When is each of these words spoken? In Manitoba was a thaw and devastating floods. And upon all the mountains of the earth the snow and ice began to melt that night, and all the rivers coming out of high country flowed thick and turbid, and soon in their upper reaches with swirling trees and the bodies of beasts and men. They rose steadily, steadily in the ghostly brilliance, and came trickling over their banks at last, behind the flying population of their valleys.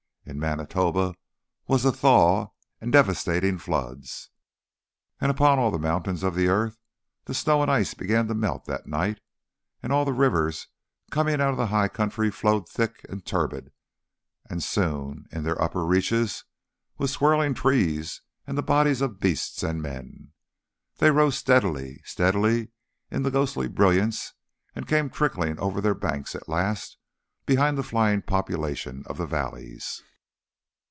In 0.23 0.39
Manitoba 0.39 1.13
was 1.67 1.83
a 1.83 1.91
thaw 1.91 2.51
and 2.79 2.93
devastating 2.93 3.57
floods. 3.57 4.29
And 5.19 5.29
upon 5.29 5.59
all 5.59 5.71
the 5.71 5.79
mountains 5.79 6.23
of 6.23 6.35
the 6.35 6.47
earth 6.47 6.77
the 7.25 7.33
snow 7.33 7.61
and 7.61 7.69
ice 7.71 7.93
began 7.95 8.27
to 8.27 8.35
melt 8.35 8.63
that 8.65 8.87
night, 8.87 9.19
and 9.83 9.91
all 9.91 10.05
the 10.05 10.13
rivers 10.13 10.67
coming 11.09 11.41
out 11.41 11.59
of 11.59 11.67
high 11.67 11.89
country 11.89 12.31
flowed 12.31 12.69
thick 12.69 13.03
and 13.09 13.25
turbid, 13.25 13.73
and 14.49 14.63
soon 14.63 15.25
in 15.31 15.43
their 15.43 15.61
upper 15.61 15.83
reaches 15.85 16.45
with 16.97 17.09
swirling 17.09 17.53
trees 17.53 18.21
and 18.47 18.57
the 18.57 18.63
bodies 18.63 19.01
of 19.01 19.19
beasts 19.19 19.63
and 19.63 19.81
men. 19.81 20.31
They 20.99 21.11
rose 21.11 21.37
steadily, 21.37 21.99
steadily 22.05 22.69
in 23.09 23.23
the 23.23 23.31
ghostly 23.31 23.67
brilliance, 23.67 24.33
and 24.75 24.87
came 24.87 25.09
trickling 25.09 25.59
over 25.59 25.81
their 25.81 25.95
banks 25.95 26.35
at 26.35 26.47
last, 26.47 26.97
behind 27.45 27.77
the 27.77 27.83
flying 27.83 28.21
population 28.21 29.03
of 29.07 29.17
their 29.17 29.27
valleys. 29.27 30.01